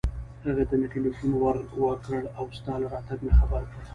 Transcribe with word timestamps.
هغه 0.45 0.63
ته 0.69 0.75
مې 0.79 0.87
ټېلېفون 0.93 1.31
ور 1.37 1.57
و 1.79 1.83
کړ 2.05 2.21
او 2.37 2.45
ستا 2.57 2.73
له 2.81 2.87
راتګه 2.93 3.21
مې 3.25 3.33
خبر 3.39 3.61
کړ. 3.71 3.81